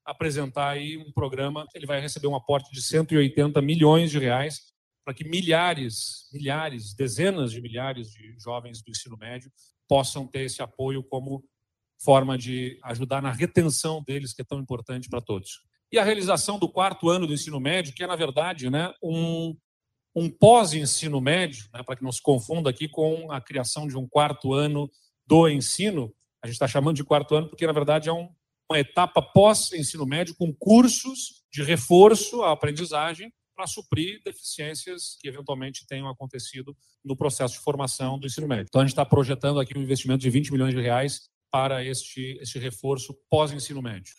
apresentar 0.04 0.68
aí 0.68 0.98
um 0.98 1.10
programa, 1.10 1.66
ele 1.74 1.86
vai 1.86 2.02
receber 2.02 2.26
um 2.26 2.36
aporte 2.36 2.70
de 2.70 2.82
180 2.82 3.62
milhões 3.62 4.10
de 4.10 4.18
reais 4.18 4.60
para 5.02 5.14
que 5.14 5.24
milhares, 5.24 6.28
milhares, 6.34 6.92
dezenas 6.92 7.50
de 7.50 7.62
milhares 7.62 8.10
de 8.10 8.36
jovens 8.38 8.82
do 8.82 8.90
ensino 8.90 9.16
médio 9.16 9.50
possam 9.88 10.26
ter 10.26 10.42
esse 10.42 10.60
apoio 10.60 11.02
como 11.02 11.42
forma 11.98 12.36
de 12.36 12.78
ajudar 12.82 13.22
na 13.22 13.32
retenção 13.32 14.02
deles, 14.02 14.34
que 14.34 14.42
é 14.42 14.44
tão 14.44 14.60
importante 14.60 15.08
para 15.08 15.22
todos 15.22 15.69
e 15.92 15.98
a 15.98 16.04
realização 16.04 16.58
do 16.58 16.68
quarto 16.68 17.08
ano 17.08 17.26
do 17.26 17.34
ensino 17.34 17.58
médio, 17.58 17.92
que 17.92 18.02
é, 18.02 18.06
na 18.06 18.16
verdade, 18.16 18.70
né, 18.70 18.92
um, 19.02 19.56
um 20.14 20.30
pós-ensino 20.30 21.20
médio, 21.20 21.68
né, 21.74 21.82
para 21.82 21.96
que 21.96 22.02
não 22.02 22.12
se 22.12 22.22
confunda 22.22 22.70
aqui 22.70 22.88
com 22.88 23.30
a 23.30 23.40
criação 23.40 23.88
de 23.88 23.96
um 23.96 24.06
quarto 24.06 24.52
ano 24.52 24.90
do 25.26 25.48
ensino. 25.48 26.14
A 26.42 26.46
gente 26.46 26.54
está 26.54 26.68
chamando 26.68 26.96
de 26.96 27.04
quarto 27.04 27.34
ano 27.34 27.48
porque, 27.48 27.66
na 27.66 27.72
verdade, 27.72 28.08
é 28.08 28.12
um, 28.12 28.28
uma 28.70 28.78
etapa 28.78 29.20
pós-ensino 29.20 30.06
médio 30.06 30.34
com 30.36 30.52
cursos 30.54 31.42
de 31.52 31.62
reforço 31.62 32.42
à 32.42 32.52
aprendizagem 32.52 33.32
para 33.54 33.66
suprir 33.66 34.22
deficiências 34.24 35.18
que 35.20 35.28
eventualmente 35.28 35.86
tenham 35.86 36.08
acontecido 36.08 36.74
no 37.04 37.16
processo 37.16 37.54
de 37.54 37.60
formação 37.60 38.18
do 38.18 38.26
ensino 38.26 38.48
médio. 38.48 38.66
Então, 38.68 38.80
a 38.80 38.84
gente 38.84 38.92
está 38.92 39.04
projetando 39.04 39.60
aqui 39.60 39.76
um 39.76 39.82
investimento 39.82 40.20
de 40.20 40.30
20 40.30 40.52
milhões 40.52 40.74
de 40.74 40.80
reais 40.80 41.28
para 41.50 41.84
este, 41.84 42.38
este 42.40 42.58
reforço 42.58 43.14
pós-ensino 43.28 43.82
médio. 43.82 44.14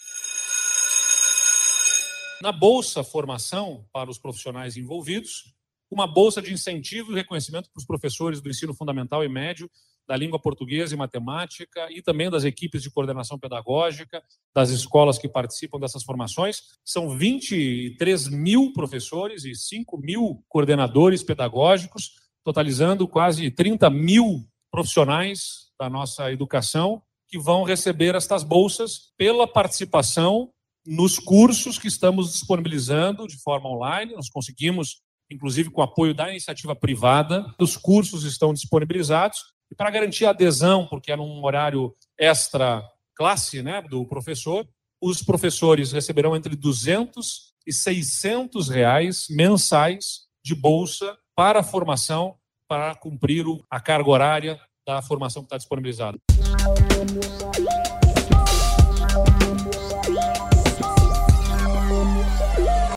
Na 2.42 2.52
Bolsa 2.52 3.04
Formação 3.04 3.86
para 3.94 4.10
os 4.10 4.18
profissionais 4.18 4.76
envolvidos, 4.76 5.54
uma 5.92 6.08
bolsa 6.08 6.42
de 6.42 6.52
incentivo 6.52 7.12
e 7.12 7.16
reconhecimento 7.16 7.70
para 7.72 7.80
os 7.80 7.86
professores 7.86 8.42
do 8.42 8.50
ensino 8.50 8.74
fundamental 8.74 9.24
e 9.24 9.30
médio 9.30 9.70
da 10.08 10.18
língua 10.18 10.40
portuguesa 10.40 10.96
e 10.96 10.98
matemática 10.98 11.88
e 11.92 12.02
também 12.02 12.32
das 12.32 12.44
equipes 12.44 12.82
de 12.82 12.90
coordenação 12.90 13.38
pedagógica 13.38 14.24
das 14.56 14.72
escolas 14.72 15.20
que 15.20 15.30
participam 15.30 15.80
dessas 15.80 16.04
formações. 16.04 16.64
São 16.84 17.16
23 17.16 18.30
mil 18.30 18.74
professores 18.74 19.46
e 19.46 19.54
5 19.54 19.96
mil 20.00 20.44
coordenadores 20.50 21.22
pedagógicos, 21.22 22.14
totalizando 22.44 23.08
quase 23.08 23.52
30 23.52 23.88
mil 23.92 24.44
profissionais 24.72 25.70
da 25.80 25.88
nossa 25.88 26.32
educação 26.32 27.04
que 27.28 27.38
vão 27.38 27.64
receber 27.64 28.16
estas 28.16 28.44
bolsas 28.44 29.14
pela 29.16 29.48
participação 29.48 30.52
nos 30.86 31.20
cursos 31.20 31.78
que 31.78 31.88
estamos 31.88 32.34
disponibilizando 32.34 33.28
de 33.28 33.38
forma 33.42 33.70
online. 33.70 34.14
Nós 34.14 34.30
conseguimos, 34.30 35.02
inclusive 35.30 35.70
com 35.70 35.82
apoio 35.82 36.14
da 36.14 36.30
iniciativa 36.30 36.76
privada, 36.76 37.46
os 37.60 37.78
cursos 37.78 38.24
estão 38.24 38.54
disponibilizados. 38.54 39.40
E 39.72 39.76
para 39.76 39.90
garantir 39.90 40.26
a 40.26 40.32
adesão, 40.32 40.88
porque 40.88 41.12
é 41.12 41.16
num 41.16 41.44
horário 41.44 41.96
extra 42.18 42.84
classe 43.16 43.62
né, 43.62 43.82
do 43.82 44.06
professor, 44.06 44.68
os 45.02 45.24
professores 45.24 45.92
receberão 45.92 46.36
entre 46.36 46.56
200 46.56 47.52
e 47.66 47.74
600 47.74 48.70
reais 48.70 49.28
mensais 49.30 50.28
de 50.44 50.56
bolsa 50.56 51.18
para 51.36 51.60
a 51.60 51.64
formação, 51.64 52.36
para 52.68 52.94
cumprir 52.96 53.46
a 53.70 53.80
carga 53.80 54.10
horária 54.10 54.60
da 54.86 55.02
formação 55.02 55.44
que 55.44 55.48
está 55.48 55.58
disponibilizada. 55.58 56.18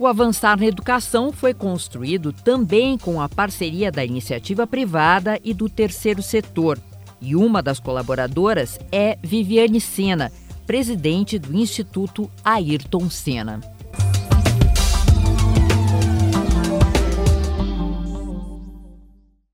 O 0.04 0.06
Avançar 0.06 0.58
na 0.61 0.66
Educação 0.66 1.32
foi 1.32 1.54
construído 1.54 2.30
também 2.30 2.99
com 2.99 3.23
a 3.23 3.26
parceria 3.26 3.90
da 3.90 4.04
iniciativa 4.04 4.66
privada 4.66 5.40
e 5.42 5.54
do 5.54 5.66
terceiro 5.66 6.23
setor. 6.23 6.78
E 7.23 7.34
uma 7.34 7.62
das 7.62 7.80
colaboradoras 7.80 8.78
é 8.92 9.16
Viviane 9.23 9.80
Sena, 9.80 10.30
presidente 10.66 11.38
do 11.38 11.56
Instituto 11.56 12.30
Ayrton 12.44 13.08
Senna. 13.08 13.62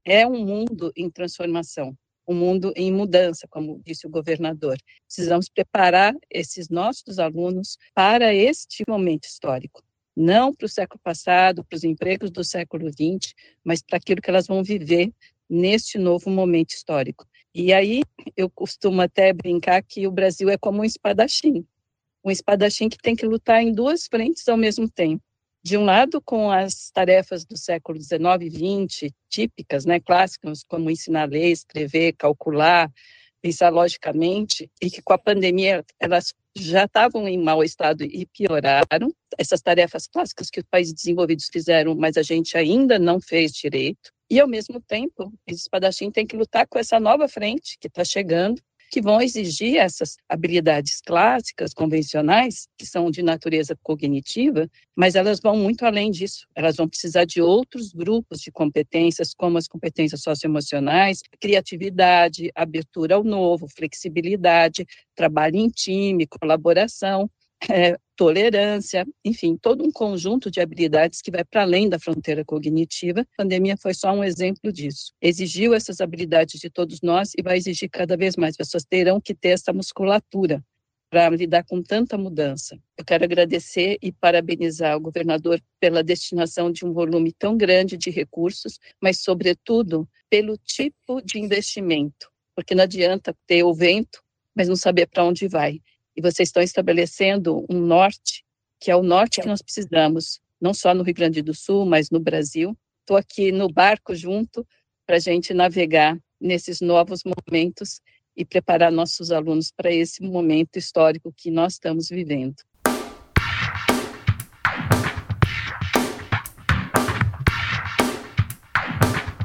É 0.05 0.27
um 0.27 0.45
mundo 0.45 0.91
em 0.97 1.09
transformação, 1.09 1.95
um 2.27 2.35
mundo 2.35 2.73
em 2.75 2.93
mudança, 2.93 3.47
como 3.49 3.81
disse 3.87 4.05
o 4.05 4.11
governador. 4.11 4.77
Precisamos 5.07 5.49
preparar 5.49 6.13
esses 6.29 6.69
nossos 6.69 7.21
alunos 7.21 7.79
para 7.95 8.35
este 8.35 8.83
momento 8.89 9.27
histórico 9.27 9.81
não 10.21 10.55
para 10.55 10.67
o 10.67 10.69
século 10.69 11.01
passado, 11.03 11.65
para 11.65 11.77
os 11.77 11.85
empregos 11.85 12.31
do 12.31 12.45
século 12.45 12.89
XX, 12.91 13.35
mas 13.65 13.83
para 13.83 13.97
aquilo 13.97 14.21
que 14.21 14.31
elas 14.31 14.47
vão 14.47 14.63
viver 14.63 15.13
neste 15.49 15.99
novo 15.99 16.31
momento 16.31 16.71
histórico. 16.71 17.27
E 17.55 17.73
aí 17.73 18.03
eu 18.37 18.49
costumo 18.49 19.01
até 19.01 19.33
brincar 19.33 19.83
que 19.83 20.07
o 20.07 20.13
Brasil 20.13 20.49
é 20.49 20.57
como 20.57 20.83
um 20.83 20.85
espadachim, 20.85 21.67
um 22.25 22.31
espadachim 22.31 22.89
que 22.89 22.99
tem 22.99 23.17
que 23.17 23.27
lutar 23.27 23.63
em 23.63 23.73
duas 23.73 24.07
frentes 24.07 24.47
ao 24.47 24.57
mesmo 24.57 24.89
tempo. 24.89 25.23
De 25.63 25.77
um 25.77 25.85
lado, 25.85 26.23
com 26.23 26.51
as 26.51 26.91
tarefas 26.91 27.45
do 27.45 27.57
século 27.57 28.01
XIX 28.01 28.23
e 28.43 28.51
XX, 28.51 29.13
típicas, 29.29 29.85
né, 29.85 30.01
clássicas, 30.01 30.63
como 30.63 30.91
ensinar 30.91 31.23
a 31.23 31.27
ler, 31.27 31.51
escrever, 31.51 32.15
calcular, 32.15 32.91
pensar 33.41 33.71
logicamente, 33.71 34.71
e 34.81 34.91
que 34.91 35.03
com 35.03 35.13
a 35.13 35.19
pandemia 35.19 35.85
elas 35.99 36.35
já 36.57 36.85
estavam 36.85 37.29
em 37.29 37.39
mau 37.39 37.63
estado 37.63 38.05
e 38.05 38.27
pioraram. 38.27 39.13
Essas 39.39 39.61
tarefas 39.63 40.07
clássicas 40.07 40.51
que 40.51 40.61
os 40.61 40.67
países 40.71 40.93
desenvolvidos 40.93 41.49
fizeram, 41.51 41.95
mas 41.95 42.17
a 42.17 42.23
gente 42.23 42.57
ainda 42.57 42.99
não 42.99 43.21
fez 43.21 43.53
direito. 43.53 44.11
E, 44.29 44.39
ao 44.39 44.47
mesmo 44.47 44.81
tempo, 44.81 45.33
esse 45.47 45.63
espadachim 45.63 46.11
tem 46.11 46.27
que 46.27 46.37
lutar 46.37 46.67
com 46.69 46.79
essa 46.79 47.01
nova 47.01 47.27
frente 47.29 47.77
que 47.81 47.89
está 47.89 48.05
chegando, 48.05 48.63
que 48.91 49.01
vão 49.01 49.21
exigir 49.21 49.77
essas 49.77 50.17
habilidades 50.29 51.01
clássicas, 51.01 51.73
convencionais, 51.73 52.67
que 52.77 52.85
são 52.85 53.11
de 53.11 53.23
natureza 53.23 53.77
cognitiva, 53.83 54.69
mas 54.97 55.15
elas 55.15 55.41
vão 55.41 55.57
muito 55.57 55.85
além 55.85 56.11
disso. 56.11 56.47
Elas 56.55 56.77
vão 56.77 56.89
precisar 56.89 57.25
de 57.25 57.41
outros 57.41 57.93
grupos 57.93 58.41
de 58.41 58.51
competências, 58.51 59.33
como 59.33 59.57
as 59.59 59.69
competências 59.69 60.23
socioemocionais, 60.23 61.23
criatividade, 61.41 62.51
abertura 62.55 63.15
ao 63.15 63.23
novo, 63.23 63.69
flexibilidade, 63.69 64.85
trabalho 65.15 65.57
em 65.57 65.69
time, 65.69 66.27
colaboração 66.27 67.31
é, 67.69 67.97
tolerância, 68.17 69.07
enfim, 69.25 69.57
todo 69.57 69.85
um 69.85 69.91
conjunto 69.91 70.51
de 70.51 70.61
habilidades 70.61 71.21
que 71.21 71.31
vai 71.31 71.45
para 71.45 71.63
além 71.63 71.89
da 71.89 71.99
fronteira 71.99 72.45
cognitiva. 72.45 73.21
A 73.21 73.43
pandemia 73.43 73.77
foi 73.77 73.93
só 73.93 74.13
um 74.13 74.25
exemplo 74.25 74.73
disso. 74.73 75.13
Exigiu 75.21 75.75
essas 75.75 76.01
habilidades 76.01 76.61
de 76.61 76.71
todos 76.71 77.01
nós 77.03 77.33
e 77.37 77.43
vai 77.43 77.59
exigir 77.59 77.91
cada 77.91 78.17
vez 78.17 78.37
mais. 78.37 78.53
As 78.53 78.57
pessoas 78.57 78.85
terão 78.85 79.21
que 79.21 79.35
ter 79.35 79.51
essa 79.51 79.73
musculatura 79.73 80.63
para 81.11 81.29
lidar 81.31 81.65
com 81.65 81.83
tanta 81.83 82.17
mudança. 82.17 82.79
Eu 82.97 83.05
quero 83.05 83.25
agradecer 83.25 83.99
e 84.01 84.13
parabenizar 84.13 84.97
o 84.97 85.01
governador 85.01 85.61
pela 85.81 86.05
destinação 86.05 86.71
de 86.71 86.85
um 86.85 86.93
volume 86.93 87.33
tão 87.33 87.57
grande 87.57 87.97
de 87.97 88.11
recursos, 88.11 88.79
mas, 89.03 89.21
sobretudo, 89.21 90.09
pelo 90.31 90.57
tipo 90.59 91.21
de 91.21 91.41
investimento, 91.41 92.31
porque 92.55 92.77
não 92.77 92.85
adianta 92.85 93.35
ter 93.45 93.65
o 93.65 93.75
vento, 93.75 94.23
mas 94.55 94.69
não 94.69 94.77
saber 94.77 95.07
para 95.07 95.25
onde 95.25 95.49
vai 95.49 95.81
e 96.17 96.21
vocês 96.21 96.49
estão 96.49 96.63
estabelecendo 96.63 97.65
um 97.69 97.79
norte, 97.79 98.45
que 98.81 98.91
é 98.91 98.97
o 98.97 99.03
norte 99.03 99.41
que 99.41 99.47
nós 99.47 99.63
precisamos, 99.63 100.41
não 100.61 100.75
só 100.75 100.95
no 100.95 101.03
Rio 101.03 101.15
Grande 101.15 101.43
do 101.43 101.55
Sul, 101.55 101.87
mas 101.87 102.11
no 102.11 102.21
Brasil. 102.21 102.77
Estou 103.01 103.17
aqui 103.17 103.51
no 103.53 103.69
barco 103.73 104.15
junto 104.15 104.67
para 105.07 105.17
a 105.17 105.21
gente 105.21 105.53
navegar 105.53 106.19
nesses 106.41 106.81
novos 106.81 107.23
momentos 107.25 108.01
e 108.37 108.45
preparar 108.45 108.91
nossos 108.91 109.31
alunos 109.31 109.71
para 109.71 109.93
esse 109.93 110.23
momento 110.23 110.77
histórico 110.77 111.33
que 111.37 111.51
nós 111.51 111.75
estamos 111.75 112.09
vivendo. 112.09 112.57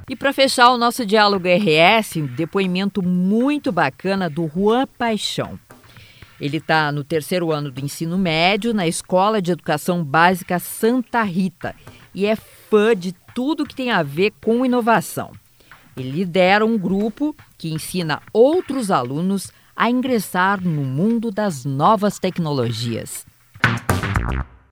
E 0.07 0.15
para 0.15 0.31
fechar 0.31 0.69
o 0.69 0.77
nosso 0.77 1.03
diálogo 1.03 1.47
RS, 1.47 2.17
um 2.17 2.27
depoimento 2.27 3.01
muito 3.01 3.71
bacana 3.71 4.29
do 4.29 4.47
Juan 4.47 4.85
Paixão. 4.85 5.59
Ele 6.39 6.57
está 6.57 6.91
no 6.91 7.03
terceiro 7.03 7.51
ano 7.51 7.71
do 7.71 7.83
ensino 7.83 8.17
médio 8.17 8.73
na 8.73 8.87
Escola 8.87 9.41
de 9.41 9.51
Educação 9.51 10.03
Básica 10.03 10.59
Santa 10.59 11.23
Rita 11.23 11.75
e 12.13 12.25
é 12.25 12.35
fã 12.35 12.95
de 12.95 13.13
tudo 13.33 13.65
que 13.65 13.75
tem 13.75 13.91
a 13.91 14.03
ver 14.03 14.33
com 14.43 14.65
inovação. 14.65 15.31
Ele 15.95 16.11
lidera 16.11 16.65
um 16.65 16.77
grupo 16.77 17.35
que 17.57 17.71
ensina 17.71 18.21
outros 18.33 18.91
alunos 18.91 19.51
a 19.75 19.89
ingressar 19.89 20.61
no 20.61 20.83
mundo 20.83 21.31
das 21.31 21.63
novas 21.63 22.19
tecnologias. 22.19 23.25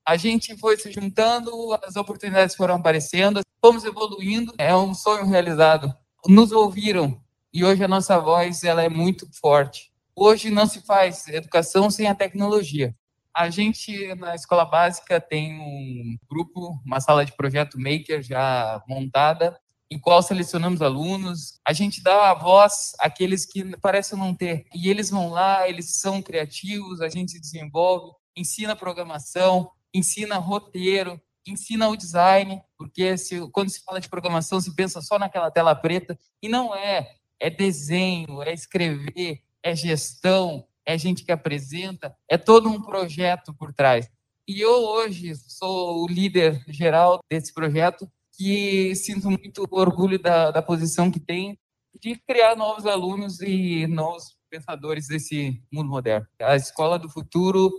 A 0.05 0.17
gente 0.17 0.57
foi 0.57 0.75
se 0.75 0.91
juntando, 0.91 1.49
as 1.81 1.95
oportunidades 1.95 2.55
foram 2.55 2.75
aparecendo, 2.75 3.39
fomos 3.61 3.85
evoluindo, 3.85 4.53
é 4.57 4.75
um 4.75 4.93
sonho 4.93 5.25
realizado. 5.25 5.93
Nos 6.27 6.51
ouviram 6.51 7.21
e 7.53 7.63
hoje 7.63 7.83
a 7.83 7.87
nossa 7.87 8.19
voz 8.19 8.65
ela 8.65 8.83
é 8.83 8.89
muito 8.89 9.27
forte. 9.39 9.92
Hoje 10.15 10.51
não 10.51 10.67
se 10.67 10.81
faz 10.81 11.27
educação 11.27 11.89
sem 11.89 12.07
a 12.07 12.13
tecnologia. 12.13 12.95
A 13.35 13.49
gente, 13.49 14.13
na 14.15 14.35
escola 14.35 14.63
básica, 14.63 15.19
tem 15.19 15.59
um 15.59 16.17
grupo, 16.29 16.79
uma 16.85 16.99
sala 16.99 17.25
de 17.25 17.31
projeto 17.31 17.79
maker 17.79 18.21
já 18.21 18.83
montada, 18.87 19.59
em 19.89 19.99
qual 19.99 20.21
selecionamos 20.21 20.83
alunos. 20.83 21.59
A 21.65 21.73
gente 21.73 22.01
dá 22.03 22.29
a 22.29 22.35
voz 22.35 22.93
àqueles 22.99 23.43
que 23.43 23.75
parecem 23.77 24.17
não 24.17 24.35
ter. 24.35 24.65
E 24.73 24.87
eles 24.87 25.09
vão 25.09 25.31
lá, 25.31 25.67
eles 25.67 25.95
são 25.95 26.21
criativos, 26.21 27.01
a 27.01 27.09
gente 27.09 27.39
desenvolve, 27.39 28.11
ensina 28.37 28.75
programação, 28.75 29.71
ensina 29.91 30.37
roteiro, 30.37 31.19
ensina 31.45 31.89
o 31.89 31.97
design, 31.97 32.61
porque 32.77 33.17
se, 33.17 33.49
quando 33.51 33.69
se 33.69 33.83
fala 33.83 33.99
de 33.99 34.09
programação, 34.09 34.61
se 34.61 34.75
pensa 34.75 35.01
só 35.01 35.17
naquela 35.17 35.49
tela 35.49 35.75
preta, 35.75 36.17
e 36.41 36.47
não 36.47 36.75
é. 36.75 37.15
É 37.39 37.49
desenho, 37.49 38.41
é 38.41 38.53
escrever, 38.53 39.41
é 39.63 39.75
gestão, 39.75 40.67
é 40.85 40.97
gente 40.97 41.23
que 41.23 41.31
apresenta, 41.31 42.15
é 42.29 42.37
todo 42.37 42.69
um 42.69 42.81
projeto 42.81 43.53
por 43.53 43.73
trás. 43.73 44.09
E 44.47 44.59
eu 44.59 44.71
hoje 44.71 45.33
sou 45.35 46.03
o 46.03 46.07
líder 46.07 46.61
geral 46.67 47.19
desse 47.31 47.53
projeto, 47.53 48.11
que 48.35 48.93
sinto 48.95 49.29
muito 49.29 49.65
orgulho 49.71 50.19
da, 50.19 50.51
da 50.51 50.61
posição 50.61 51.09
que 51.09 51.19
tem 51.19 51.57
de 52.01 52.15
criar 52.27 52.55
novos 52.55 52.85
alunos 52.85 53.39
e 53.39 53.87
novos 53.87 54.35
pensadores 54.49 55.07
desse 55.07 55.63
mundo 55.71 55.89
moderno. 55.89 56.27
A 56.41 56.55
escola 56.55 56.99
do 56.99 57.09
futuro 57.09 57.71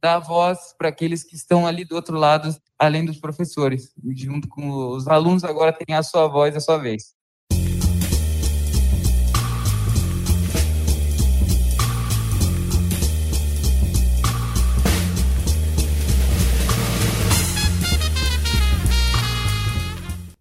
dá 0.00 0.18
voz 0.18 0.74
para 0.76 0.88
aqueles 0.88 1.22
que 1.22 1.36
estão 1.36 1.66
ali 1.66 1.84
do 1.84 1.94
outro 1.94 2.18
lado, 2.18 2.54
além 2.78 3.04
dos 3.04 3.18
professores. 3.18 3.92
Junto 4.16 4.48
com 4.48 4.90
os 4.90 5.06
alunos, 5.06 5.44
agora 5.44 5.72
tem 5.72 5.94
a 5.94 6.02
sua 6.02 6.26
voz, 6.26 6.56
a 6.56 6.60
sua 6.60 6.78
vez. 6.78 7.14